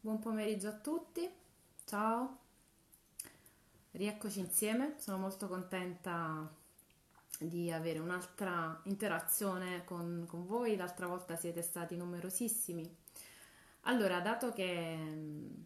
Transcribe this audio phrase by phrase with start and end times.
[0.00, 1.28] Buon pomeriggio a tutti,
[1.84, 2.38] ciao,
[3.90, 6.48] rieccoci insieme, sono molto contenta
[7.40, 12.96] di avere un'altra interazione con, con voi, l'altra volta siete stati numerosissimi.
[13.82, 15.64] Allora, dato che mh,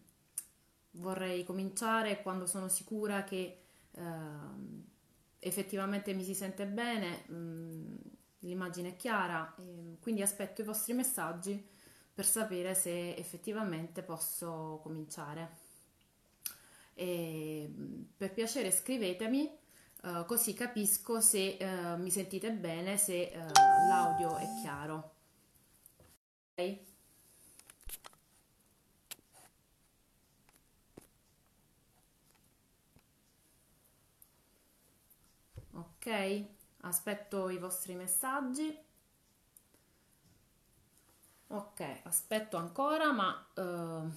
[0.93, 3.59] vorrei cominciare quando sono sicura che
[3.91, 4.83] uh,
[5.37, 7.97] effettivamente mi si sente bene, mh,
[8.39, 9.55] l'immagine è chiara,
[10.01, 11.69] quindi aspetto i vostri messaggi
[12.13, 15.61] per sapere se effettivamente posso cominciare.
[16.93, 17.73] E
[18.15, 19.49] per piacere scrivetemi
[20.03, 25.11] uh, così capisco se uh, mi sentite bene, se uh, l'audio è chiaro.
[26.55, 26.79] Ok?
[35.75, 36.45] Ok,
[36.81, 38.77] aspetto i vostri messaggi.
[41.53, 44.11] Ok, aspetto ancora, ma uh,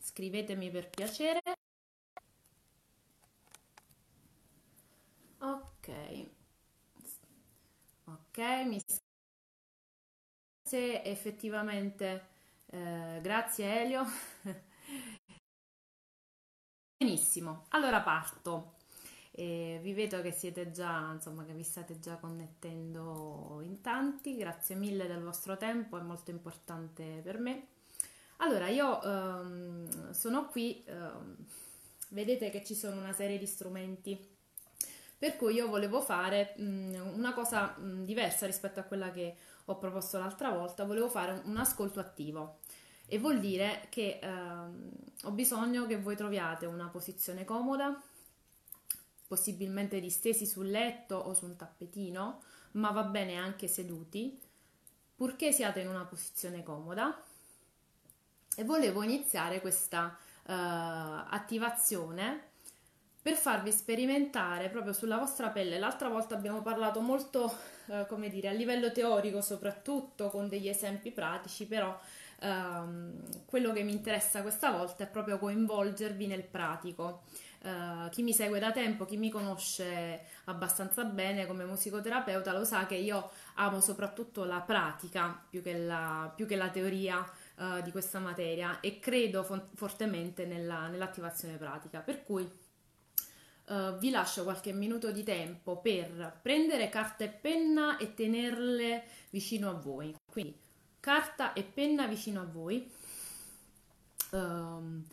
[0.00, 1.40] scrivetemi per piacere.
[5.40, 5.88] Ok,
[8.06, 8.78] ok, mi
[10.62, 12.26] se effettivamente,
[12.66, 14.04] eh, grazie Elio.
[16.96, 18.76] Benissimo, allora parto.
[19.38, 24.74] E vi vedo che siete già, insomma, che vi state già connettendo in tanti, grazie
[24.74, 27.68] mille del vostro tempo, è molto importante per me.
[28.38, 31.36] Allora, io um, sono qui, um,
[32.08, 34.18] vedete che ci sono una serie di strumenti,
[35.16, 40.18] per cui io volevo fare um, una cosa diversa rispetto a quella che ho proposto
[40.18, 42.58] l'altra volta, volevo fare un, un ascolto attivo.
[43.06, 47.96] E vuol dire che ho bisogno che voi troviate una posizione comoda,
[49.28, 54.40] possibilmente distesi sul letto o su un tappetino, ma va bene anche seduti,
[55.14, 57.22] purché siate in una posizione comoda.
[58.56, 62.46] E volevo iniziare questa uh, attivazione
[63.20, 65.78] per farvi sperimentare proprio sulla vostra pelle.
[65.78, 67.54] L'altra volta abbiamo parlato molto,
[67.86, 71.96] uh, come dire, a livello teorico soprattutto, con degli esempi pratici, però
[72.40, 77.24] uh, quello che mi interessa questa volta è proprio coinvolgervi nel pratico.
[77.60, 82.86] Uh, chi mi segue da tempo, chi mi conosce abbastanza bene come musicoterapeuta lo sa
[82.86, 87.18] che io amo soprattutto la pratica più che la, più che la teoria
[87.56, 91.98] uh, di questa materia e credo fo- fortemente nella, nell'attivazione pratica.
[91.98, 98.14] Per cui uh, vi lascio qualche minuto di tempo per prendere carta e penna e
[98.14, 100.14] tenerle vicino a voi.
[100.30, 100.56] Quindi
[101.00, 102.88] carta e penna vicino a voi.
[104.30, 105.04] Um,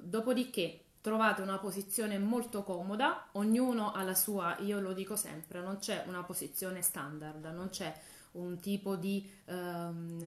[0.00, 5.78] dopodiché trovate una posizione molto comoda, ognuno ha la sua, io lo dico sempre, non
[5.78, 7.96] c'è una posizione standard, non c'è
[8.32, 10.20] un tipo di um,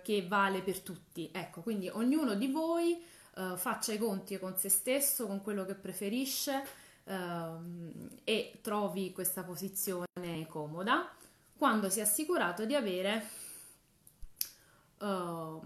[0.00, 1.28] che vale per tutti.
[1.32, 3.02] Ecco, quindi ognuno di voi
[3.34, 6.64] uh, faccia i conti con se stesso, con quello che preferisce
[7.02, 11.10] uh, e trovi questa posizione comoda
[11.58, 13.28] quando si è assicurato di avere
[14.98, 15.60] uh,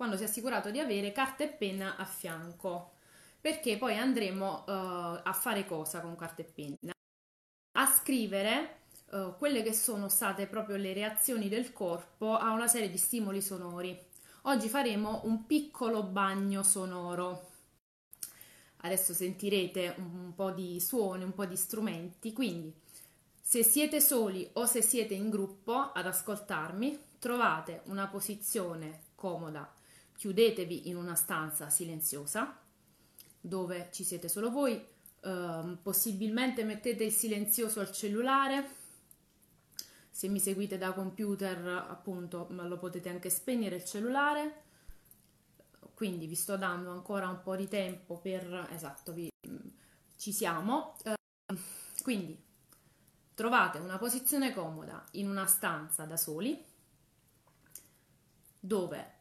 [0.00, 2.92] quando si è assicurato di avere carta e penna a fianco,
[3.38, 6.92] perché poi andremo uh, a fare cosa con carta e penna?
[7.72, 8.78] A scrivere
[9.10, 13.42] uh, quelle che sono state proprio le reazioni del corpo a una serie di stimoli
[13.42, 13.94] sonori.
[14.44, 17.50] Oggi faremo un piccolo bagno sonoro.
[18.78, 22.74] Adesso sentirete un po' di suoni, un po' di strumenti, quindi
[23.38, 29.70] se siete soli o se siete in gruppo ad ascoltarmi, trovate una posizione comoda
[30.20, 32.54] chiudetevi in una stanza silenziosa
[33.40, 38.68] dove ci siete solo voi, eh, possibilmente mettete il silenzioso al cellulare,
[40.10, 44.62] se mi seguite da computer appunto lo potete anche spegnere il cellulare,
[45.94, 49.32] quindi vi sto dando ancora un po' di tempo per, esatto, vi,
[50.16, 51.14] ci siamo, eh,
[52.02, 52.38] quindi
[53.32, 56.62] trovate una posizione comoda in una stanza da soli
[58.60, 59.19] dove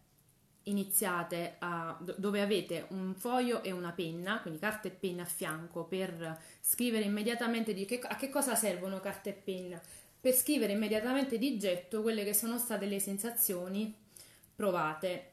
[0.70, 5.84] iniziate a, dove avete un foglio e una penna, quindi carta e penna a fianco
[5.84, 9.82] per scrivere immediatamente di che, a che cosa servono carta e penna,
[10.22, 13.94] per scrivere immediatamente di getto quelle che sono state le sensazioni
[14.56, 15.32] provate.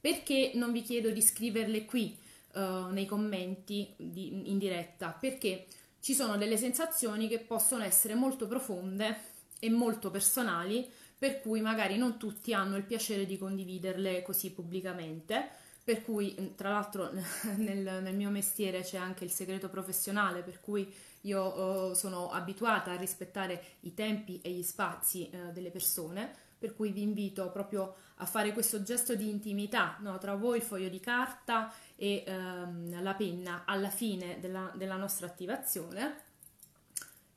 [0.00, 2.16] Perché non vi chiedo di scriverle qui
[2.52, 5.16] uh, nei commenti di, in diretta?
[5.18, 5.66] Perché
[6.00, 10.86] ci sono delle sensazioni che possono essere molto profonde e molto personali
[11.18, 15.62] per cui magari non tutti hanno il piacere di condividerle così pubblicamente.
[15.84, 17.10] Per cui, mm, tra l'altro,
[17.56, 22.92] nel, nel mio mestiere c'è anche il segreto professionale, per cui io uh, sono abituata
[22.92, 27.94] a rispettare i tempi e gli spazi uh, delle persone, per cui vi invito proprio
[28.16, 30.16] a fare questo gesto di intimità no?
[30.18, 35.26] tra voi, il foglio di carta e ehm, la penna alla fine della, della nostra
[35.26, 36.22] attivazione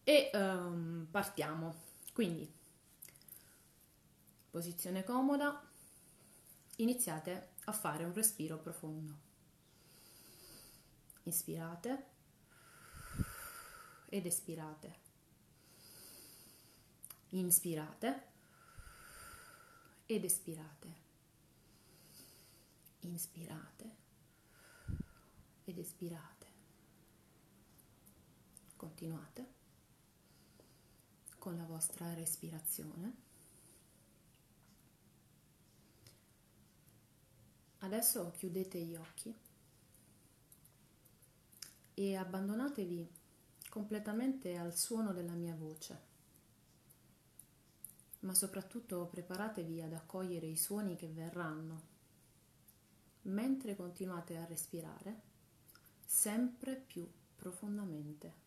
[0.03, 1.75] e ehm, partiamo.
[2.13, 2.49] Quindi,
[4.57, 5.61] posizione comoda,
[6.77, 9.15] iniziate a fare un respiro profondo.
[11.25, 12.05] Inspirate
[14.09, 14.95] ed espirate.
[17.29, 18.23] Inspirate
[20.07, 20.95] ed espirate.
[23.01, 23.95] Inspirate
[25.65, 26.45] ed espirate.
[28.75, 29.53] Continuate
[31.37, 33.26] con la vostra respirazione.
[37.79, 39.33] Adesso chiudete gli occhi
[41.93, 43.07] e abbandonatevi
[43.69, 45.99] completamente al suono della mia voce,
[48.21, 51.81] ma soprattutto preparatevi ad accogliere i suoni che verranno,
[53.23, 55.21] mentre continuate a respirare
[56.03, 58.46] sempre più profondamente.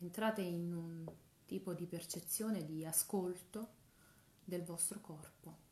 [0.00, 1.12] Entrate in un
[1.46, 3.78] tipo di percezione di ascolto
[4.44, 5.68] del vostro corpo.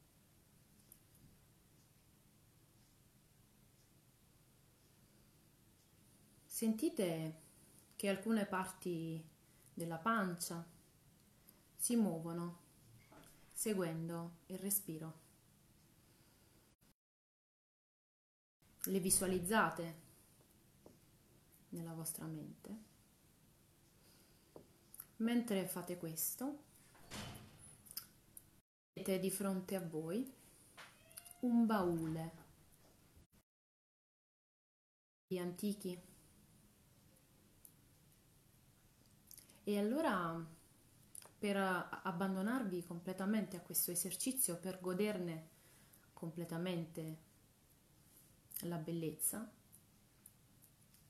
[6.44, 7.40] Sentite
[7.96, 9.24] che alcune parti
[9.72, 10.66] della pancia
[11.76, 12.66] si muovono
[13.52, 15.26] seguendo il respiro.
[18.84, 20.06] Le visualizzate
[21.70, 22.87] nella vostra mente.
[25.20, 26.62] Mentre fate questo,
[28.92, 30.32] avete di fronte a voi
[31.40, 32.32] un baule
[35.26, 36.00] di antichi.
[39.64, 40.40] E allora,
[41.36, 45.48] per abbandonarvi completamente a questo esercizio, per goderne
[46.12, 47.18] completamente
[48.60, 49.50] la bellezza,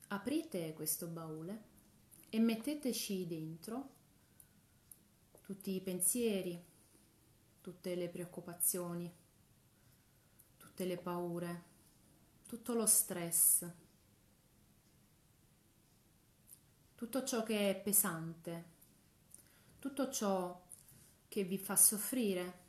[0.07, 1.63] aprite questo baule
[2.29, 3.97] e metteteci dentro
[5.49, 6.63] tutti i pensieri,
[7.59, 9.11] tutte le preoccupazioni,
[10.57, 11.63] tutte le paure,
[12.45, 13.67] tutto lo stress,
[16.93, 18.65] tutto ciò che è pesante,
[19.79, 20.67] tutto ciò
[21.27, 22.59] che vi fa soffrire,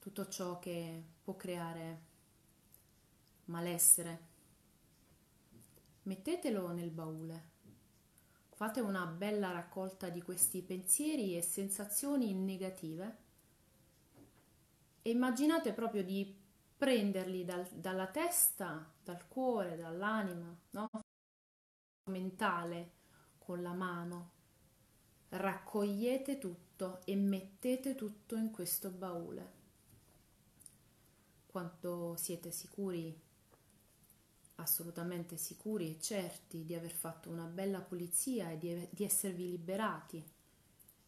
[0.00, 2.00] tutto ciò che può creare
[3.44, 4.26] malessere.
[6.02, 7.57] Mettetelo nel baule
[8.58, 13.16] Fate una bella raccolta di questi pensieri e sensazioni negative
[15.00, 16.36] e immaginate proprio di
[16.76, 20.90] prenderli dal, dalla testa, dal cuore, dall'anima, no?
[22.10, 22.94] mentale,
[23.38, 24.30] con la mano.
[25.28, 29.52] Raccogliete tutto e mettete tutto in questo baule.
[31.46, 33.26] Quanto siete sicuri
[34.58, 40.24] assolutamente sicuri e certi di aver fatto una bella pulizia e di, di esservi liberati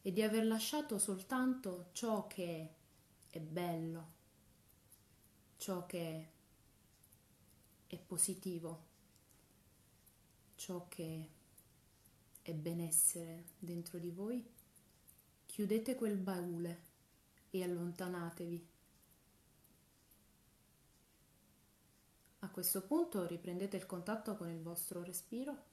[0.03, 2.75] e di aver lasciato soltanto ciò che
[3.29, 4.13] è bello,
[5.59, 6.29] ciò che
[7.87, 8.87] è positivo,
[10.55, 11.29] ciò che
[12.43, 14.45] è benessere dentro di voi,
[15.47, 16.89] chiudete quel baule
[17.51, 18.70] e allontanatevi
[22.41, 25.69] A questo punto riprendete il contatto con il vostro respiro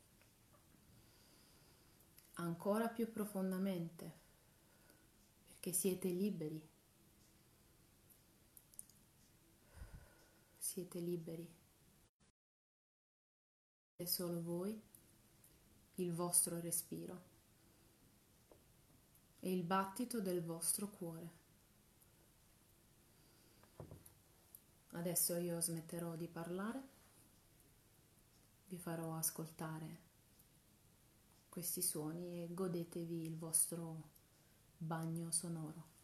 [2.34, 4.26] ancora più profondamente
[5.68, 6.62] perché siete liberi.
[10.58, 11.56] Siete liberi.
[13.96, 14.80] È solo voi,
[15.96, 17.36] il vostro respiro
[19.40, 21.47] e il battito del vostro cuore.
[24.92, 26.82] Adesso io smetterò di parlare,
[28.68, 30.06] vi farò ascoltare
[31.50, 34.10] questi suoni e godetevi il vostro
[34.78, 35.97] bagno sonoro.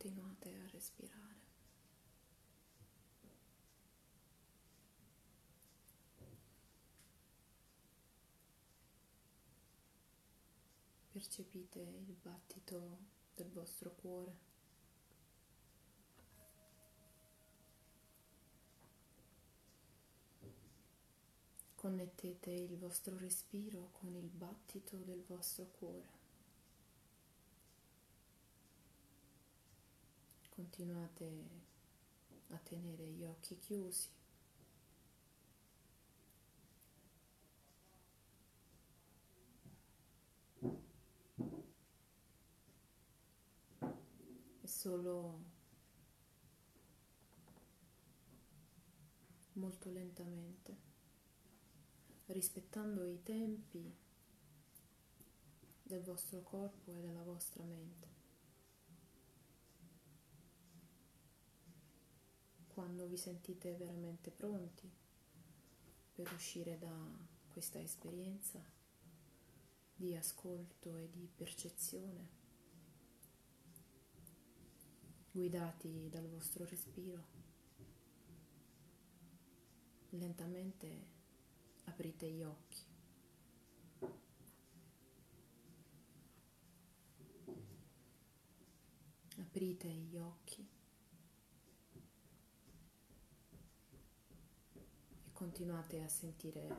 [0.00, 1.40] Continuate a respirare.
[11.10, 12.98] Percepite il battito
[13.34, 14.38] del vostro cuore.
[21.74, 26.17] Connettete il vostro respiro con il battito del vostro cuore.
[30.58, 31.48] Continuate
[32.48, 34.08] a tenere gli occhi chiusi.
[44.64, 45.44] Solo
[49.52, 50.76] molto lentamente,
[52.26, 53.96] rispettando i tempi
[55.84, 58.17] del vostro corpo e della vostra mente.
[62.78, 64.88] Quando vi sentite veramente pronti
[66.12, 66.94] per uscire da
[67.48, 68.64] questa esperienza
[69.96, 72.28] di ascolto e di percezione,
[75.32, 77.26] guidati dal vostro respiro,
[80.10, 81.06] lentamente
[81.86, 82.86] aprite gli occhi.
[89.38, 90.77] Aprite gli occhi.
[95.38, 96.76] Continuate a sentire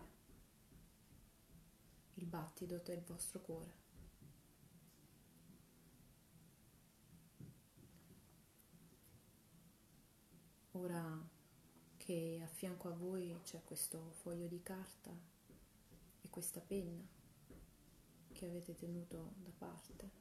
[2.16, 3.74] il battito del vostro cuore.
[10.72, 11.26] Ora
[11.96, 15.18] che a fianco a voi c'è questo foglio di carta
[16.20, 17.08] e questa penna
[18.34, 20.12] che avete tenuto da parte,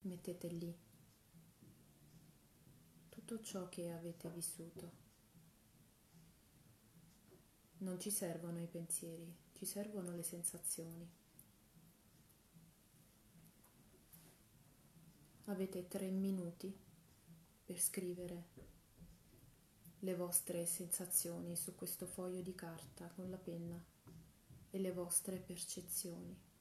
[0.00, 0.76] mettete lì
[3.10, 5.03] tutto ciò che avete vissuto
[7.84, 11.06] non ci servono i pensieri, ci servono le sensazioni.
[15.44, 16.74] Avete tre minuti
[17.64, 18.48] per scrivere
[19.98, 23.82] le vostre sensazioni su questo foglio di carta con la penna
[24.70, 26.53] e le vostre percezioni.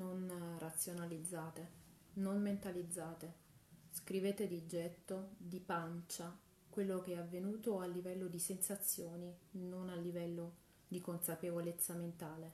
[0.00, 1.68] Non razionalizzate,
[2.14, 3.48] non mentalizzate.
[3.90, 6.34] Scrivete di getto, di pancia,
[6.70, 10.54] quello che è avvenuto a livello di sensazioni, non a livello
[10.88, 12.52] di consapevolezza mentale.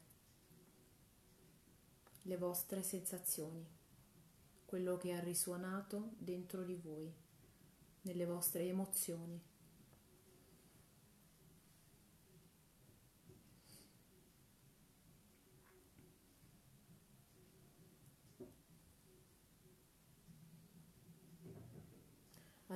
[2.22, 3.64] Le vostre sensazioni,
[4.64, 7.12] quello che ha risuonato dentro di voi,
[8.02, 9.40] nelle vostre emozioni.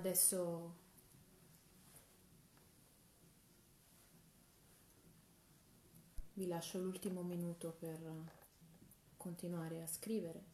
[0.01, 0.77] Adesso
[6.33, 8.01] vi lascio l'ultimo minuto per
[9.19, 10.45] continuare a scrivere.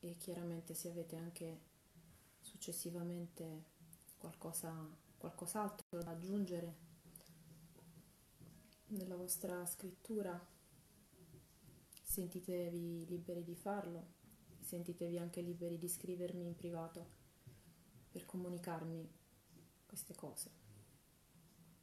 [0.00, 1.60] E chiaramente se avete anche
[2.40, 3.64] successivamente
[4.18, 4.70] qualcosa,
[5.16, 6.76] qualcos'altro da aggiungere
[8.88, 10.38] nella vostra scrittura
[12.02, 14.15] sentitevi liberi di farlo
[14.66, 17.14] sentitevi anche liberi di scrivermi in privato
[18.10, 19.08] per comunicarmi
[19.86, 20.50] queste cose,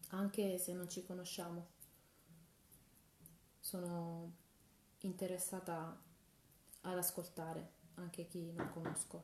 [0.10, 1.72] anche se non ci conosciamo.
[3.58, 4.36] Sono
[5.00, 5.98] interessata
[6.82, 9.24] ad ascoltare anche chi non conosco.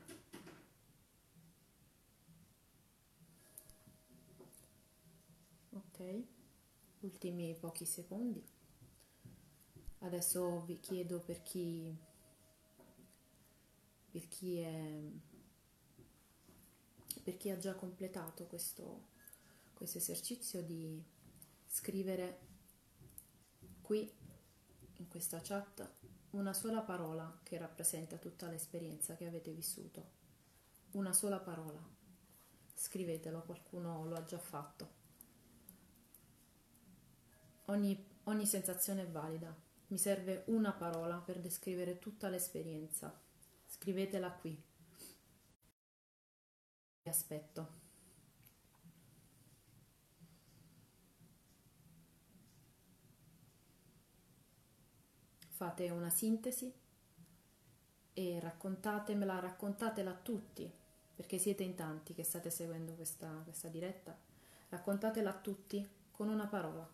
[5.72, 6.24] Ok,
[7.02, 8.41] ultimi pochi secondi.
[10.00, 12.08] Adesso vi chiedo per chi
[14.12, 15.02] per chi, è,
[17.24, 19.08] per chi ha già completato questo,
[19.74, 21.02] questo esercizio di
[21.67, 22.39] scrivere
[23.82, 24.12] qui
[24.98, 25.98] in questa chat
[26.32, 30.17] una sola parola che rappresenta tutta l'esperienza che avete vissuto.
[30.91, 31.82] Una sola parola.
[32.74, 34.98] Scrivetelo, qualcuno lo ha già fatto.
[37.65, 39.56] Ogni, ogni sensazione è valida.
[39.88, 43.12] Mi serve una parola per descrivere tutta l'esperienza.
[43.79, 44.61] Scrivetela qui.
[47.01, 47.67] Vi aspetto.
[55.47, 56.73] Fate una sintesi
[58.13, 60.69] e raccontatemela, raccontatela a tutti,
[61.15, 64.17] perché siete in tanti che state seguendo questa, questa diretta.
[64.67, 66.85] Raccontatela a tutti con una parola.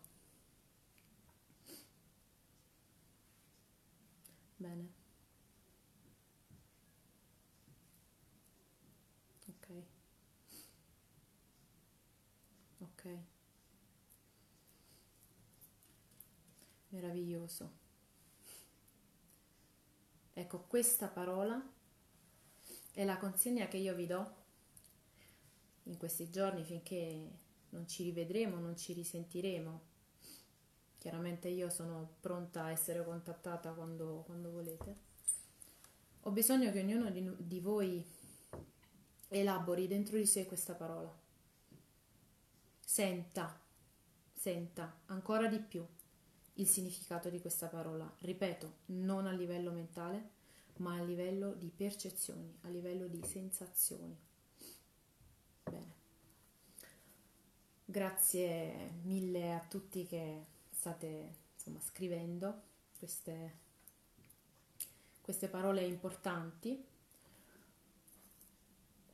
[4.58, 4.88] Bene.
[9.48, 9.68] Ok.
[12.80, 13.04] Ok.
[16.96, 17.70] Meraviglioso.
[20.32, 21.62] Ecco, questa parola
[22.94, 24.34] è la consegna che io vi do
[25.82, 27.28] in questi giorni finché
[27.68, 29.80] non ci rivedremo, non ci risentiremo.
[30.96, 34.96] Chiaramente io sono pronta a essere contattata quando, quando volete.
[36.22, 38.02] Ho bisogno che ognuno di, di voi
[39.28, 41.14] elabori dentro di sé questa parola.
[42.80, 43.60] Senta,
[44.32, 45.86] senta ancora di più
[46.56, 48.10] il significato di questa parola.
[48.18, 50.30] Ripeto, non a livello mentale,
[50.76, 54.16] ma a livello di percezioni, a livello di sensazioni.
[55.64, 55.94] Bene.
[57.84, 62.62] Grazie mille a tutti che state insomma, scrivendo
[62.98, 63.58] queste,
[65.20, 66.84] queste parole importanti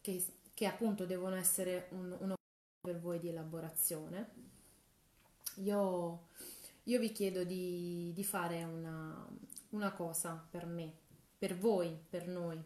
[0.00, 2.34] che, che, appunto devono essere un, un
[2.80, 4.50] per voi di elaborazione.
[5.56, 6.28] Io
[6.84, 9.28] io vi chiedo di, di fare una,
[9.70, 10.92] una cosa per me,
[11.38, 12.60] per voi, per noi.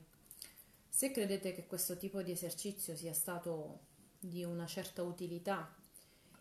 [0.89, 3.81] Se credete che questo tipo di esercizio sia stato
[4.19, 5.75] di una certa utilità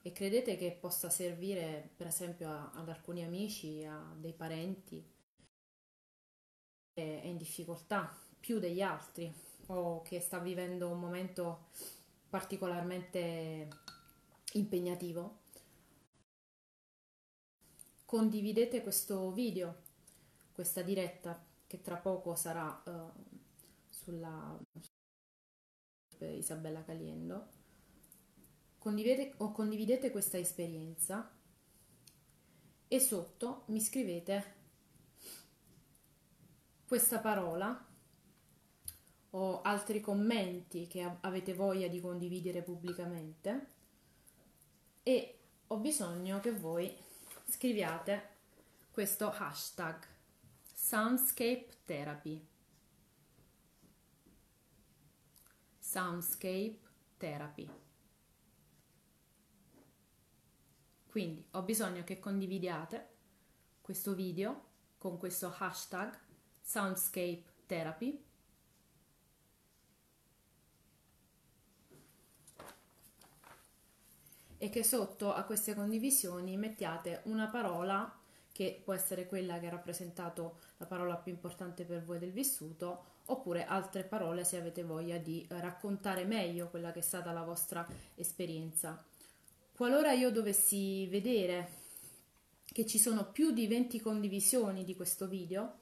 [0.02, 5.04] e credete che possa servire per esempio a, ad alcuni amici, a dei parenti
[6.94, 9.34] che è in difficoltà più degli altri
[9.68, 11.68] o che sta vivendo un momento
[12.30, 13.68] particolarmente
[14.54, 15.40] impegnativo,
[18.06, 19.82] condividete questo video,
[20.54, 23.12] questa diretta che tra poco sarà uh,
[23.90, 24.58] sulla
[26.20, 27.54] Isabella Caliendo.
[28.78, 31.32] Condividete, o condividete questa esperienza
[32.88, 34.54] e sotto mi scrivete
[36.86, 37.84] questa parola
[39.32, 43.74] o altri commenti che avete voglia di condividere pubblicamente
[45.02, 46.96] e ho bisogno che voi
[47.46, 48.34] scriviate
[48.92, 50.04] questo hashtag
[50.74, 52.48] Soundscape Therapy.
[55.80, 56.80] Soundscape
[57.18, 57.70] Therapy.
[61.08, 63.14] Quindi ho bisogno che condividiate
[63.82, 64.64] questo video
[64.98, 66.20] con questo hashtag
[66.62, 68.25] Soundscape Therapy
[74.58, 78.20] e che sotto a queste condivisioni mettiate una parola
[78.52, 83.04] che può essere quella che ha rappresentato la parola più importante per voi del vissuto,
[83.26, 87.86] oppure altre parole se avete voglia di raccontare meglio quella che è stata la vostra
[88.16, 89.04] esperienza.
[89.74, 91.84] Qualora io dovessi vedere
[92.64, 95.80] che ci sono più di 20 condivisioni di questo video,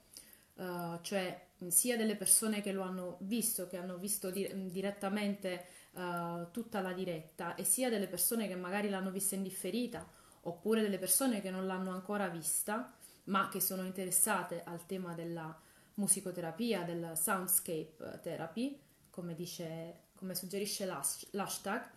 [0.55, 6.51] uh, cioè sia delle persone che lo hanno visto, che hanno visto di- direttamente uh,
[6.51, 10.06] tutta la diretta e sia delle persone che magari l'hanno vista in differita
[10.41, 12.93] oppure delle persone che non l'hanno ancora vista
[13.25, 15.58] ma che sono interessate al tema della
[15.95, 18.79] musicoterapia, del soundscape therapy,
[19.10, 21.89] come, dice, come suggerisce l'hashtag,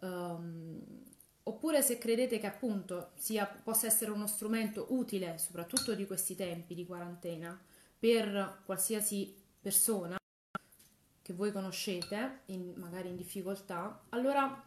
[0.00, 0.80] um,
[1.42, 6.74] oppure se credete che appunto sia, possa essere uno strumento utile, soprattutto di questi tempi
[6.74, 7.58] di quarantena,
[7.98, 10.16] per qualsiasi persona,
[11.26, 14.64] che voi conoscete, in, magari in difficoltà, allora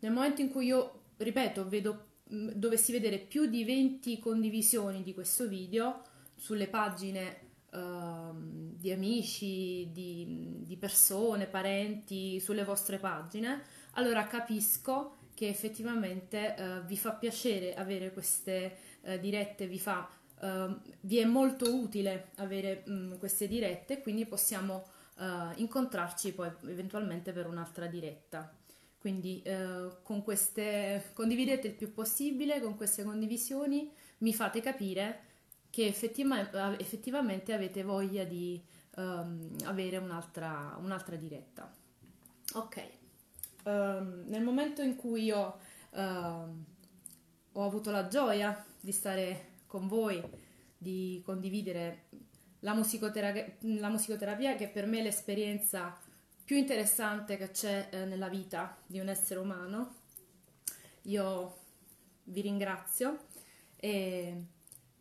[0.00, 5.48] nel momento in cui io, ripeto, vedo, dovessi vedere più di 20 condivisioni di questo
[5.48, 6.02] video
[6.34, 7.38] sulle pagine
[7.70, 16.84] uh, di amici, di, di persone, parenti, sulle vostre pagine, allora capisco che effettivamente uh,
[16.84, 20.06] vi fa piacere avere queste uh, dirette, vi, fa,
[21.00, 27.46] vi è molto utile avere um, queste dirette, quindi possiamo uh, incontrarci poi eventualmente per
[27.46, 28.52] un'altra diretta.
[28.98, 35.20] Quindi eh, con queste condividete il più possibile, con queste condivisioni mi fate capire
[35.70, 38.60] che effettiva- effettivamente avete voglia di
[38.96, 41.72] um, avere un'altra, un'altra, diretta.
[42.54, 42.88] Ok,
[43.64, 45.58] um, nel momento in cui io
[45.90, 45.98] uh,
[47.52, 50.20] ho avuto la gioia di stare con voi,
[50.76, 52.06] di condividere
[52.60, 55.98] la musicoterapia, la musicoterapia che per me è l'esperienza
[56.44, 59.94] più interessante che c'è eh, nella vita di un essere umano.
[61.02, 61.58] Io
[62.24, 63.26] vi ringrazio
[63.76, 64.44] e,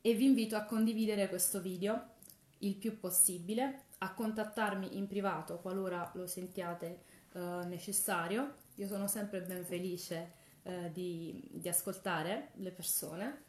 [0.01, 2.13] e vi invito a condividere questo video
[2.59, 8.53] il più possibile, a contattarmi in privato qualora lo sentiate eh, necessario.
[8.75, 13.43] Io sono sempre ben felice eh, di, di ascoltare le persone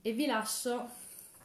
[0.00, 0.90] e vi lascio